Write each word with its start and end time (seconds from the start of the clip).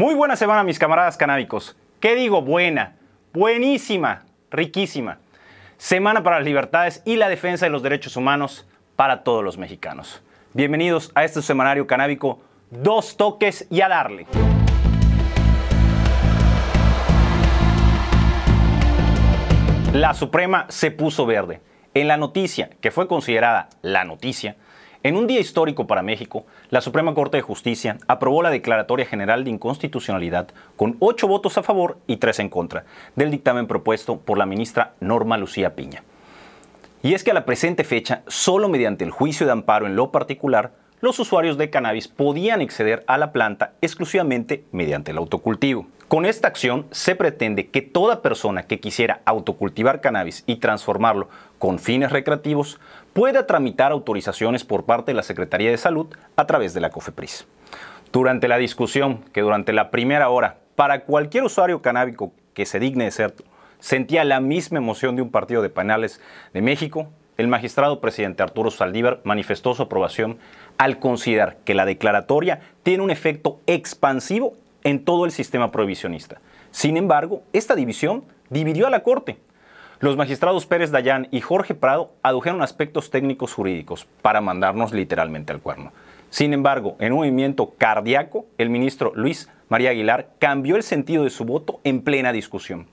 Muy 0.00 0.14
buena 0.14 0.34
semana, 0.34 0.64
mis 0.64 0.78
camaradas 0.78 1.18
canábicos. 1.18 1.76
¿Qué 2.00 2.14
digo? 2.14 2.40
Buena, 2.40 2.96
buenísima, 3.34 4.24
riquísima. 4.50 5.18
Semana 5.76 6.22
para 6.22 6.36
las 6.36 6.46
libertades 6.46 7.02
y 7.04 7.16
la 7.16 7.28
defensa 7.28 7.66
de 7.66 7.70
los 7.70 7.82
derechos 7.82 8.16
humanos 8.16 8.66
para 8.96 9.24
todos 9.24 9.44
los 9.44 9.58
mexicanos. 9.58 10.22
Bienvenidos 10.54 11.12
a 11.14 11.24
este 11.24 11.42
semanario 11.42 11.86
canábico. 11.86 12.40
Dos 12.70 13.18
toques 13.18 13.66
y 13.68 13.82
a 13.82 13.90
darle. 13.90 14.26
La 19.92 20.14
Suprema 20.14 20.64
se 20.70 20.90
puso 20.92 21.26
verde. 21.26 21.60
En 21.92 22.08
la 22.08 22.16
noticia, 22.16 22.70
que 22.80 22.90
fue 22.90 23.06
considerada 23.06 23.68
la 23.82 24.04
noticia, 24.04 24.56
en 25.02 25.16
un 25.16 25.26
día 25.26 25.40
histórico 25.40 25.86
para 25.86 26.02
México, 26.02 26.44
la 26.68 26.82
Suprema 26.82 27.14
Corte 27.14 27.38
de 27.38 27.42
Justicia 27.42 27.96
aprobó 28.06 28.42
la 28.42 28.50
Declaratoria 28.50 29.06
General 29.06 29.44
de 29.44 29.50
Inconstitucionalidad 29.50 30.48
con 30.76 30.96
ocho 30.98 31.26
votos 31.26 31.56
a 31.56 31.62
favor 31.62 31.96
y 32.06 32.18
tres 32.18 32.38
en 32.38 32.50
contra 32.50 32.84
del 33.16 33.30
dictamen 33.30 33.66
propuesto 33.66 34.18
por 34.18 34.36
la 34.36 34.44
ministra 34.44 34.92
Norma 35.00 35.38
Lucía 35.38 35.74
Piña. 35.74 36.02
Y 37.02 37.14
es 37.14 37.24
que 37.24 37.30
a 37.30 37.34
la 37.34 37.46
presente 37.46 37.82
fecha, 37.82 38.22
solo 38.26 38.68
mediante 38.68 39.04
el 39.04 39.10
juicio 39.10 39.46
de 39.46 39.52
amparo 39.52 39.86
en 39.86 39.96
lo 39.96 40.12
particular, 40.12 40.72
los 41.00 41.18
usuarios 41.18 41.56
de 41.56 41.70
cannabis 41.70 42.08
podían 42.08 42.60
acceder 42.60 43.04
a 43.06 43.16
la 43.18 43.32
planta 43.32 43.72
exclusivamente 43.80 44.64
mediante 44.70 45.12
el 45.12 45.18
autocultivo. 45.18 45.86
Con 46.08 46.26
esta 46.26 46.48
acción 46.48 46.86
se 46.90 47.14
pretende 47.14 47.68
que 47.68 47.82
toda 47.82 48.20
persona 48.20 48.64
que 48.64 48.80
quisiera 48.80 49.20
autocultivar 49.24 50.00
cannabis 50.00 50.42
y 50.46 50.56
transformarlo 50.56 51.28
con 51.58 51.78
fines 51.78 52.10
recreativos 52.10 52.80
pueda 53.12 53.46
tramitar 53.46 53.92
autorizaciones 53.92 54.64
por 54.64 54.84
parte 54.84 55.12
de 55.12 55.16
la 55.16 55.22
Secretaría 55.22 55.70
de 55.70 55.76
Salud 55.78 56.08
a 56.36 56.46
través 56.46 56.74
de 56.74 56.80
la 56.80 56.90
COFEPRIS. 56.90 57.46
Durante 58.12 58.48
la 58.48 58.58
discusión, 58.58 59.24
que 59.32 59.40
durante 59.40 59.72
la 59.72 59.90
primera 59.90 60.30
hora, 60.30 60.58
para 60.74 61.04
cualquier 61.04 61.44
usuario 61.44 61.80
canábico 61.80 62.32
que 62.54 62.66
se 62.66 62.80
digne 62.80 63.04
de 63.04 63.10
ser, 63.12 63.34
sentía 63.78 64.24
la 64.24 64.40
misma 64.40 64.78
emoción 64.78 65.14
de 65.14 65.22
un 65.22 65.30
partido 65.30 65.62
de 65.62 65.70
penales 65.70 66.20
de 66.52 66.60
México, 66.60 67.08
el 67.40 67.48
magistrado 67.48 68.00
presidente 68.00 68.42
Arturo 68.42 68.70
Saldívar 68.70 69.20
manifestó 69.24 69.74
su 69.74 69.82
aprobación 69.82 70.38
al 70.80 70.98
considerar 70.98 71.58
que 71.66 71.74
la 71.74 71.84
declaratoria 71.84 72.60
tiene 72.82 73.02
un 73.02 73.10
efecto 73.10 73.60
expansivo 73.66 74.54
en 74.82 75.04
todo 75.04 75.26
el 75.26 75.30
sistema 75.30 75.70
prohibicionista. 75.70 76.40
Sin 76.70 76.96
embargo, 76.96 77.42
esta 77.52 77.74
división 77.74 78.24
dividió 78.48 78.86
a 78.86 78.90
la 78.90 79.02
Corte. 79.02 79.36
Los 79.98 80.16
magistrados 80.16 80.64
Pérez 80.64 80.90
Dayán 80.90 81.28
y 81.30 81.42
Jorge 81.42 81.74
Prado 81.74 82.12
adujeron 82.22 82.62
aspectos 82.62 83.10
técnicos 83.10 83.52
jurídicos 83.52 84.06
para 84.22 84.40
mandarnos 84.40 84.94
literalmente 84.94 85.52
al 85.52 85.60
cuerno. 85.60 85.92
Sin 86.30 86.54
embargo, 86.54 86.96
en 86.98 87.12
un 87.12 87.18
movimiento 87.18 87.74
cardíaco, 87.76 88.46
el 88.56 88.70
ministro 88.70 89.12
Luis 89.14 89.50
María 89.68 89.90
Aguilar 89.90 90.30
cambió 90.38 90.76
el 90.76 90.82
sentido 90.82 91.24
de 91.24 91.30
su 91.30 91.44
voto 91.44 91.80
en 91.84 92.00
plena 92.00 92.32
discusión. 92.32 92.86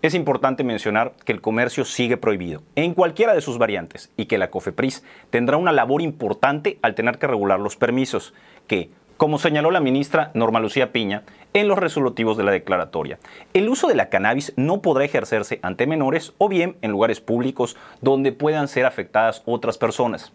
Es 0.00 0.14
importante 0.14 0.62
mencionar 0.62 1.14
que 1.24 1.32
el 1.32 1.40
comercio 1.40 1.84
sigue 1.84 2.16
prohibido 2.16 2.62
en 2.76 2.94
cualquiera 2.94 3.34
de 3.34 3.40
sus 3.40 3.58
variantes 3.58 4.12
y 4.16 4.26
que 4.26 4.38
la 4.38 4.48
COFEPRIS 4.48 5.02
tendrá 5.30 5.56
una 5.56 5.72
labor 5.72 6.02
importante 6.02 6.78
al 6.82 6.94
tener 6.94 7.18
que 7.18 7.26
regular 7.26 7.58
los 7.58 7.74
permisos, 7.74 8.32
que, 8.68 8.90
como 9.16 9.40
señaló 9.40 9.72
la 9.72 9.80
ministra 9.80 10.30
Norma 10.34 10.60
Lucía 10.60 10.92
Piña 10.92 11.24
en 11.52 11.66
los 11.66 11.78
resolutivos 11.78 12.36
de 12.36 12.44
la 12.44 12.52
declaratoria. 12.52 13.18
El 13.54 13.68
uso 13.68 13.88
de 13.88 13.96
la 13.96 14.08
cannabis 14.08 14.52
no 14.54 14.82
podrá 14.82 15.04
ejercerse 15.04 15.58
ante 15.62 15.88
menores 15.88 16.32
o 16.38 16.48
bien 16.48 16.76
en 16.80 16.92
lugares 16.92 17.20
públicos 17.20 17.76
donde 18.00 18.30
puedan 18.30 18.68
ser 18.68 18.86
afectadas 18.86 19.42
otras 19.46 19.78
personas. 19.78 20.32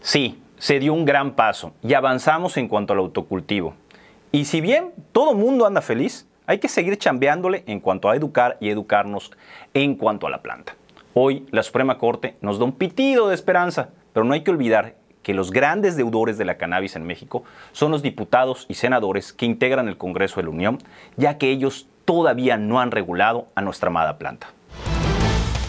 Sí, 0.00 0.42
se 0.58 0.80
dio 0.80 0.92
un 0.92 1.06
gran 1.06 1.34
paso 1.34 1.72
y 1.82 1.94
avanzamos 1.94 2.58
en 2.58 2.68
cuanto 2.68 2.92
al 2.92 2.98
autocultivo. 2.98 3.74
Y 4.32 4.44
si 4.44 4.60
bien 4.60 4.92
todo 5.12 5.32
mundo 5.32 5.64
anda 5.64 5.80
feliz, 5.80 6.25
hay 6.46 6.58
que 6.58 6.68
seguir 6.68 6.96
chambeándole 6.96 7.64
en 7.66 7.80
cuanto 7.80 8.08
a 8.08 8.16
educar 8.16 8.56
y 8.60 8.70
educarnos 8.70 9.32
en 9.74 9.96
cuanto 9.96 10.26
a 10.26 10.30
la 10.30 10.42
planta. 10.42 10.76
Hoy 11.14 11.46
la 11.50 11.62
Suprema 11.62 11.98
Corte 11.98 12.36
nos 12.40 12.58
da 12.58 12.64
un 12.64 12.72
pitido 12.72 13.28
de 13.28 13.34
esperanza, 13.34 13.90
pero 14.12 14.24
no 14.24 14.34
hay 14.34 14.42
que 14.42 14.50
olvidar 14.50 14.94
que 15.22 15.34
los 15.34 15.50
grandes 15.50 15.96
deudores 15.96 16.38
de 16.38 16.44
la 16.44 16.56
cannabis 16.56 16.94
en 16.94 17.04
México 17.04 17.42
son 17.72 17.90
los 17.90 18.02
diputados 18.02 18.66
y 18.68 18.74
senadores 18.74 19.32
que 19.32 19.46
integran 19.46 19.88
el 19.88 19.96
Congreso 19.96 20.36
de 20.36 20.44
la 20.44 20.50
Unión, 20.50 20.78
ya 21.16 21.36
que 21.36 21.50
ellos 21.50 21.88
todavía 22.04 22.56
no 22.56 22.80
han 22.80 22.92
regulado 22.92 23.48
a 23.56 23.62
nuestra 23.62 23.88
amada 23.88 24.18
planta. 24.18 24.48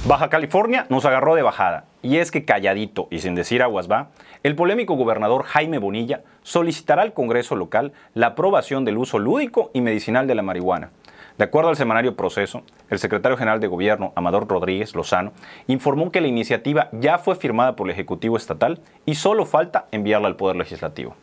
Baja 0.06 0.30
California 0.30 0.86
nos 0.90 1.06
agarró 1.06 1.34
de 1.34 1.42
bajada, 1.42 1.86
y 2.08 2.20
es 2.20 2.32
que 2.32 2.46
calladito 2.46 3.10
y 3.12 3.20
sin 3.20 3.36
decir 3.36 3.62
aguas 3.62 3.92
va, 3.92 4.12
el 4.42 4.56
polémico 4.56 4.96
gobernador 4.96 5.44
Jaime 5.44 5.78
Bonilla 5.78 6.22
solicitará 6.42 7.02
al 7.02 7.12
Congreso 7.12 7.58
local 7.58 7.92
la 8.14 8.28
aprobación 8.28 8.86
del 8.86 8.98
uso 8.98 9.20
lúdico 9.20 9.72
y 9.74 9.82
medicinal 9.82 10.26
de 10.26 10.34
la 10.34 10.42
marihuana, 10.42 10.92
de 11.38 11.44
acuerdo 11.44 11.70
al 11.70 11.76
semanario 11.76 12.16
Proceso, 12.16 12.64
el 12.90 13.00
secretario 13.00 13.36
general 13.36 13.60
de 13.60 13.68
Gobierno, 13.68 14.14
Amador 14.16 14.48
Rodríguez 14.48 14.96
Lozano, 14.96 15.34
informó 15.68 16.10
que 16.10 16.22
la 16.22 16.28
iniciativa 16.28 16.88
ya 16.94 17.18
fue 17.18 17.36
firmada 17.36 17.76
por 17.76 17.88
el 17.88 17.92
Ejecutivo 17.92 18.38
Estatal 18.38 18.80
y 19.06 19.16
solo 19.16 19.46
falta 19.46 19.88
enviarla 19.92 20.30
al 20.30 20.38
Poder 20.38 20.56
Legislativo. 20.56 21.14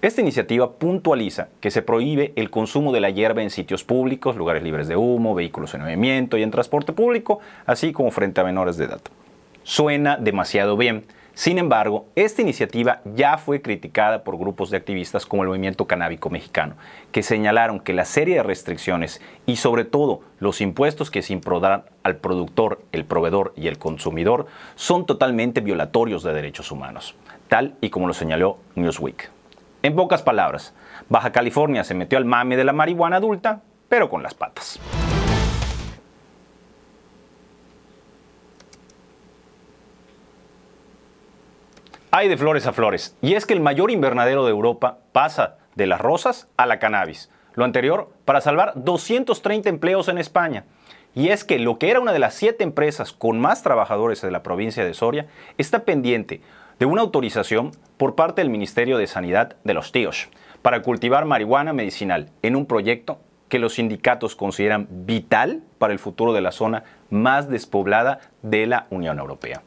Esta 0.00 0.22
iniciativa 0.22 0.72
puntualiza 0.72 1.48
que 1.60 1.70
se 1.70 1.82
prohíbe 1.82 2.32
el 2.36 2.48
consumo 2.48 2.92
de 2.92 3.00
la 3.00 3.10
hierba 3.10 3.42
en 3.42 3.50
sitios 3.50 3.84
públicos, 3.84 4.36
lugares 4.36 4.62
libres 4.62 4.88
de 4.88 4.96
humo, 4.96 5.34
vehículos 5.34 5.74
en 5.74 5.82
movimiento 5.82 6.38
y 6.38 6.42
en 6.42 6.50
transporte 6.50 6.94
público, 6.94 7.40
así 7.66 7.92
como 7.92 8.10
frente 8.10 8.40
a 8.40 8.44
menores 8.44 8.78
de 8.78 8.86
edad. 8.86 9.02
Suena 9.68 10.16
demasiado 10.16 10.78
bien, 10.78 11.04
sin 11.34 11.58
embargo, 11.58 12.06
esta 12.14 12.40
iniciativa 12.40 13.02
ya 13.04 13.36
fue 13.36 13.60
criticada 13.60 14.24
por 14.24 14.38
grupos 14.38 14.70
de 14.70 14.78
activistas 14.78 15.26
como 15.26 15.42
el 15.42 15.50
Movimiento 15.50 15.86
Canábico 15.86 16.30
Mexicano, 16.30 16.76
que 17.12 17.22
señalaron 17.22 17.78
que 17.78 17.92
la 17.92 18.06
serie 18.06 18.36
de 18.36 18.42
restricciones 18.42 19.20
y 19.44 19.56
sobre 19.56 19.84
todo 19.84 20.22
los 20.40 20.62
impuestos 20.62 21.10
que 21.10 21.20
se 21.20 21.34
imponerán 21.34 21.82
al 22.02 22.16
productor, 22.16 22.80
el 22.92 23.04
proveedor 23.04 23.52
y 23.56 23.68
el 23.68 23.76
consumidor 23.76 24.46
son 24.74 25.04
totalmente 25.04 25.60
violatorios 25.60 26.22
de 26.22 26.32
derechos 26.32 26.72
humanos, 26.72 27.14
tal 27.48 27.74
y 27.82 27.90
como 27.90 28.06
lo 28.06 28.14
señaló 28.14 28.56
Newsweek. 28.74 29.30
En 29.82 29.94
pocas 29.94 30.22
palabras, 30.22 30.72
Baja 31.10 31.30
California 31.30 31.84
se 31.84 31.92
metió 31.92 32.16
al 32.16 32.24
mame 32.24 32.56
de 32.56 32.64
la 32.64 32.72
marihuana 32.72 33.16
adulta, 33.16 33.60
pero 33.90 34.08
con 34.08 34.22
las 34.22 34.32
patas. 34.32 34.80
Hay 42.18 42.26
de 42.26 42.36
flores 42.36 42.66
a 42.66 42.72
flores. 42.72 43.16
Y 43.22 43.34
es 43.34 43.46
que 43.46 43.54
el 43.54 43.60
mayor 43.60 43.92
invernadero 43.92 44.44
de 44.44 44.50
Europa 44.50 44.98
pasa 45.12 45.58
de 45.76 45.86
las 45.86 46.00
rosas 46.00 46.48
a 46.56 46.66
la 46.66 46.80
cannabis. 46.80 47.30
Lo 47.54 47.64
anterior 47.64 48.10
para 48.24 48.40
salvar 48.40 48.72
230 48.74 49.68
empleos 49.68 50.08
en 50.08 50.18
España. 50.18 50.64
Y 51.14 51.28
es 51.28 51.44
que 51.44 51.60
lo 51.60 51.78
que 51.78 51.92
era 51.92 52.00
una 52.00 52.12
de 52.12 52.18
las 52.18 52.34
siete 52.34 52.64
empresas 52.64 53.12
con 53.12 53.38
más 53.38 53.62
trabajadores 53.62 54.20
de 54.20 54.32
la 54.32 54.42
provincia 54.42 54.84
de 54.84 54.94
Soria 54.94 55.28
está 55.58 55.84
pendiente 55.84 56.40
de 56.80 56.86
una 56.86 57.02
autorización 57.02 57.70
por 57.96 58.16
parte 58.16 58.40
del 58.40 58.50
Ministerio 58.50 58.98
de 58.98 59.06
Sanidad 59.06 59.54
de 59.62 59.74
los 59.74 59.92
Tíos 59.92 60.28
para 60.60 60.82
cultivar 60.82 61.24
marihuana 61.24 61.72
medicinal 61.72 62.30
en 62.42 62.56
un 62.56 62.66
proyecto 62.66 63.20
que 63.48 63.60
los 63.60 63.74
sindicatos 63.74 64.34
consideran 64.34 64.88
vital 64.90 65.62
para 65.78 65.92
el 65.92 66.00
futuro 66.00 66.32
de 66.32 66.40
la 66.40 66.50
zona 66.50 66.82
más 67.10 67.48
despoblada 67.48 68.18
de 68.42 68.66
la 68.66 68.88
Unión 68.90 69.20
Europea. 69.20 69.62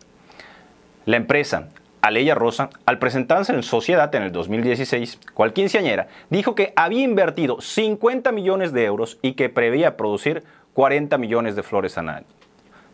La 1.05 1.15
empresa 1.15 1.69
Aleya 2.01 2.33
Rosa, 2.33 2.69
al 2.85 2.97
presentarse 2.97 3.53
en 3.53 3.61
Sociedad 3.61 4.13
en 4.15 4.23
el 4.23 4.31
2016, 4.31 5.19
cual 5.33 5.53
quinceañera, 5.53 6.07
dijo 6.31 6.55
que 6.55 6.73
había 6.75 7.03
invertido 7.03 7.61
50 7.61 8.31
millones 8.31 8.73
de 8.73 8.85
euros 8.85 9.19
y 9.21 9.33
que 9.33 9.49
preveía 9.49 9.97
producir 9.97 10.43
40 10.73 11.17
millones 11.19 11.55
de 11.55 11.63
flores 11.63 11.97
al 11.97 12.09
año. 12.09 12.25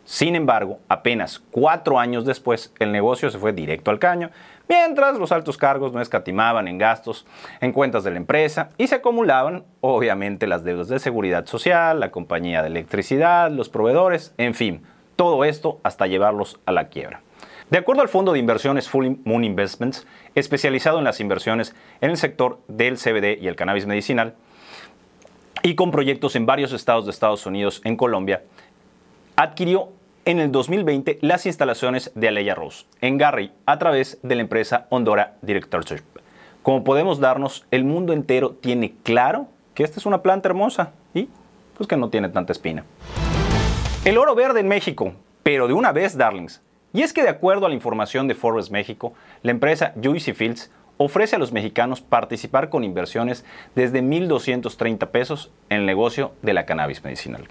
Sin 0.04 0.36
embargo, 0.36 0.78
apenas 0.88 1.38
cuatro 1.50 1.98
años 1.98 2.24
después, 2.24 2.72
el 2.78 2.92
negocio 2.92 3.30
se 3.30 3.38
fue 3.38 3.52
directo 3.52 3.90
al 3.90 3.98
caño, 3.98 4.30
mientras 4.68 5.18
los 5.18 5.32
altos 5.32 5.58
cargos 5.58 5.92
no 5.92 6.00
escatimaban 6.00 6.66
en 6.66 6.78
gastos 6.78 7.26
en 7.60 7.72
cuentas 7.72 8.04
de 8.04 8.10
la 8.10 8.16
empresa 8.16 8.70
y 8.78 8.86
se 8.86 8.96
acumulaban, 8.96 9.64
obviamente, 9.80 10.46
las 10.46 10.64
deudas 10.64 10.88
de 10.88 10.98
seguridad 10.98 11.46
social, 11.46 12.00
la 12.00 12.10
compañía 12.10 12.62
de 12.62 12.68
electricidad, 12.68 13.50
los 13.50 13.68
proveedores, 13.68 14.34
en 14.38 14.54
fin, 14.54 14.82
todo 15.16 15.44
esto 15.44 15.78
hasta 15.82 16.06
llevarlos 16.06 16.58
a 16.64 16.72
la 16.72 16.88
quiebra. 16.88 17.20
De 17.70 17.76
acuerdo 17.76 18.00
al 18.00 18.08
fondo 18.08 18.32
de 18.32 18.38
inversiones 18.38 18.88
Full 18.88 19.16
Moon 19.24 19.44
Investments, 19.44 20.06
especializado 20.34 20.98
en 20.98 21.04
las 21.04 21.20
inversiones 21.20 21.74
en 22.00 22.10
el 22.10 22.16
sector 22.16 22.60
del 22.66 22.96
CBD 22.96 23.38
y 23.42 23.46
el 23.46 23.56
cannabis 23.56 23.84
medicinal, 23.84 24.34
y 25.62 25.74
con 25.74 25.90
proyectos 25.90 26.34
en 26.36 26.46
varios 26.46 26.72
estados 26.72 27.04
de 27.04 27.10
Estados 27.10 27.44
Unidos, 27.44 27.82
en 27.84 27.96
Colombia, 27.96 28.42
adquirió 29.36 29.90
en 30.24 30.38
el 30.38 30.50
2020 30.50 31.18
las 31.20 31.44
instalaciones 31.44 32.10
de 32.14 32.28
Aleya 32.28 32.54
Rose 32.54 32.86
en 33.02 33.18
Garry 33.18 33.52
a 33.66 33.78
través 33.78 34.18
de 34.22 34.34
la 34.34 34.40
empresa 34.40 34.86
Ondora 34.88 35.36
Directorship. 35.42 36.04
Como 36.62 36.84
podemos 36.84 37.20
darnos, 37.20 37.66
el 37.70 37.84
mundo 37.84 38.14
entero 38.14 38.52
tiene 38.52 38.94
claro 39.02 39.46
que 39.74 39.84
esta 39.84 40.00
es 40.00 40.06
una 40.06 40.22
planta 40.22 40.48
hermosa 40.48 40.92
y 41.12 41.28
pues 41.76 41.86
que 41.86 41.98
no 41.98 42.08
tiene 42.08 42.30
tanta 42.30 42.52
espina. 42.52 42.84
El 44.06 44.16
oro 44.16 44.34
verde 44.34 44.60
en 44.60 44.68
México, 44.68 45.12
pero 45.42 45.66
de 45.66 45.74
una 45.74 45.92
vez, 45.92 46.16
darlings, 46.16 46.62
y 46.92 47.02
es 47.02 47.12
que 47.12 47.22
de 47.22 47.28
acuerdo 47.28 47.66
a 47.66 47.68
la 47.68 47.74
información 47.74 48.28
de 48.28 48.34
Forbes 48.34 48.70
México, 48.70 49.12
la 49.42 49.50
empresa 49.50 49.92
Juicy 50.02 50.32
Fields 50.32 50.70
ofrece 50.96 51.36
a 51.36 51.38
los 51.38 51.52
mexicanos 51.52 52.00
participar 52.00 52.70
con 52.70 52.84
inversiones 52.84 53.44
desde 53.74 54.02
1.230 54.02 55.06
pesos 55.08 55.50
en 55.68 55.78
el 55.80 55.86
negocio 55.86 56.32
de 56.42 56.52
la 56.52 56.66
cannabis 56.66 57.04
medicinal. 57.04 57.46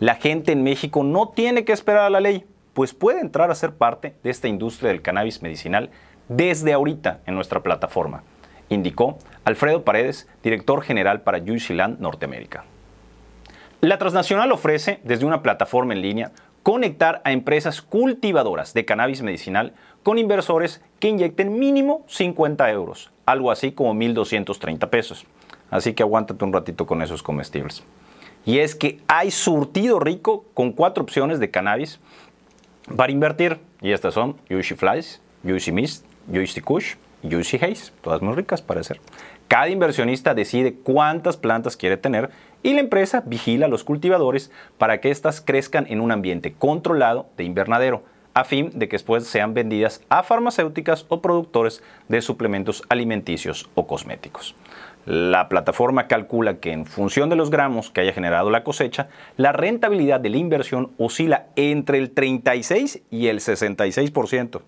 La 0.00 0.14
gente 0.14 0.52
en 0.52 0.62
México 0.62 1.02
no 1.02 1.28
tiene 1.28 1.64
que 1.64 1.72
esperar 1.72 2.04
a 2.04 2.10
la 2.10 2.20
ley, 2.20 2.44
pues 2.74 2.94
puede 2.94 3.20
entrar 3.20 3.50
a 3.50 3.56
ser 3.56 3.74
parte 3.74 4.14
de 4.22 4.30
esta 4.30 4.48
industria 4.48 4.90
del 4.90 5.02
cannabis 5.02 5.42
medicinal 5.42 5.90
desde 6.28 6.72
ahorita 6.72 7.20
en 7.26 7.34
nuestra 7.34 7.62
plataforma, 7.62 8.22
indicó 8.68 9.18
Alfredo 9.44 9.82
Paredes, 9.82 10.28
director 10.42 10.82
general 10.82 11.22
para 11.22 11.38
Land 11.38 12.00
Norteamérica. 12.00 12.64
La 13.80 13.96
transnacional 13.96 14.52
ofrece, 14.52 15.00
desde 15.04 15.24
una 15.24 15.42
plataforma 15.42 15.94
en 15.94 16.02
línea, 16.02 16.32
conectar 16.68 17.22
a 17.24 17.32
empresas 17.32 17.80
cultivadoras 17.80 18.74
de 18.74 18.84
cannabis 18.84 19.22
medicinal 19.22 19.72
con 20.02 20.18
inversores 20.18 20.82
que 21.00 21.08
inyecten 21.08 21.58
mínimo 21.58 22.04
50 22.08 22.70
euros, 22.72 23.10
algo 23.24 23.50
así 23.50 23.72
como 23.72 23.94
1.230 23.94 24.90
pesos. 24.90 25.24
Así 25.70 25.94
que 25.94 26.02
aguántate 26.02 26.44
un 26.44 26.52
ratito 26.52 26.84
con 26.84 27.00
esos 27.00 27.22
comestibles. 27.22 27.82
Y 28.44 28.58
es 28.58 28.74
que 28.74 29.00
hay 29.08 29.30
surtido 29.30 29.98
rico 29.98 30.44
con 30.52 30.72
cuatro 30.72 31.02
opciones 31.02 31.40
de 31.40 31.50
cannabis 31.50 32.00
para 32.94 33.12
invertir. 33.12 33.60
Y 33.80 33.92
estas 33.92 34.12
son 34.12 34.36
Juicy 34.50 34.74
Flies, 34.74 35.22
Juicy 35.44 35.72
Mist, 35.72 36.04
Juicy 36.30 36.60
Kush, 36.60 36.96
Juicy 37.22 37.56
Haze. 37.56 37.92
Todas 38.02 38.20
muy 38.20 38.34
ricas, 38.34 38.60
parece. 38.60 39.00
Cada 39.48 39.70
inversionista 39.70 40.34
decide 40.34 40.74
cuántas 40.74 41.38
plantas 41.38 41.78
quiere 41.78 41.96
tener 41.96 42.28
y 42.62 42.74
la 42.74 42.80
empresa 42.80 43.22
vigila 43.24 43.66
a 43.66 43.68
los 43.68 43.84
cultivadores 43.84 44.50
para 44.78 45.00
que 45.00 45.10
éstas 45.10 45.40
crezcan 45.40 45.86
en 45.88 46.00
un 46.00 46.12
ambiente 46.12 46.52
controlado 46.52 47.26
de 47.36 47.44
invernadero, 47.44 48.02
a 48.34 48.44
fin 48.44 48.70
de 48.74 48.88
que 48.88 48.94
después 48.94 49.26
sean 49.26 49.54
vendidas 49.54 50.02
a 50.08 50.22
farmacéuticas 50.22 51.06
o 51.08 51.20
productores 51.20 51.82
de 52.08 52.22
suplementos 52.22 52.82
alimenticios 52.88 53.68
o 53.74 53.86
cosméticos. 53.86 54.54
La 55.06 55.48
plataforma 55.48 56.06
calcula 56.06 56.58
que 56.58 56.70
en 56.70 56.84
función 56.84 57.30
de 57.30 57.36
los 57.36 57.50
gramos 57.50 57.90
que 57.90 58.02
haya 58.02 58.12
generado 58.12 58.50
la 58.50 58.62
cosecha, 58.62 59.08
la 59.36 59.52
rentabilidad 59.52 60.20
de 60.20 60.28
la 60.28 60.36
inversión 60.36 60.92
oscila 60.98 61.46
entre 61.56 61.98
el 61.98 62.10
36 62.10 63.02
y 63.10 63.28
el 63.28 63.40
66%. 63.40 64.60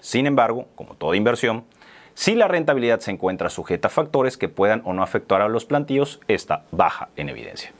Sin 0.00 0.26
embargo, 0.26 0.66
como 0.74 0.94
toda 0.94 1.14
inversión, 1.14 1.64
si 2.14 2.34
la 2.34 2.48
rentabilidad 2.48 3.00
se 3.00 3.10
encuentra 3.10 3.50
sujeta 3.50 3.88
a 3.88 3.90
factores 3.90 4.36
que 4.36 4.48
puedan 4.48 4.82
o 4.84 4.92
no 4.92 5.02
afectar 5.02 5.40
a 5.40 5.48
los 5.48 5.64
plantíos, 5.64 6.20
está 6.28 6.64
baja 6.70 7.08
en 7.16 7.28
evidencia. 7.28 7.72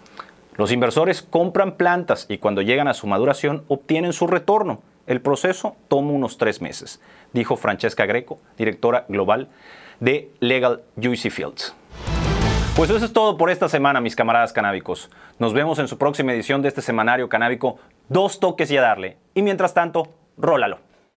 Los 0.56 0.73
inversores 0.73 1.23
compran 1.23 1.73
plantas 1.73 2.26
y 2.29 2.38
cuando 2.38 2.62
llegan 2.62 2.88
a 2.88 2.94
su 2.94 3.06
maduración 3.06 3.64
obtienen 3.69 4.12
su 4.12 4.26
retorno. 4.26 4.82
El 5.06 5.20
proceso 5.20 5.76
toma 5.88 6.12
unos 6.12 6.38
tres 6.38 6.61
meses, 6.61 7.00
dijo 7.32 7.56
Francesca 7.56 8.06
Greco, 8.06 8.38
directora 8.56 9.05
global 9.08 9.49
de 10.00 10.31
Legal 10.40 10.82
Juicy 11.00 11.31
Fields. 11.31 11.75
Pues 12.76 12.88
eso 12.88 13.05
es 13.05 13.12
todo 13.12 13.37
por 13.37 13.50
esta 13.50 13.69
semana, 13.69 14.00
mis 14.00 14.17
camaradas 14.17 14.52
canábicos. 14.52 15.11
Nos 15.38 15.52
vemos 15.52 15.78
en 15.78 15.88
su 15.88 15.99
próxima 15.99 16.32
edición 16.32 16.62
de 16.62 16.69
este 16.69 16.81
semanario 16.81 17.28
canábico 17.28 17.78
Dos 18.08 18.40
toques 18.40 18.70
y 18.70 18.76
a 18.76 18.82
darle. 18.82 19.17
Y 19.35 19.43
mientras 19.43 19.73
tanto, 19.73 20.12
rólalo. 20.37 20.78